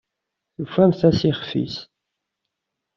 [0.55, 1.75] Tufamt-as ixf-is.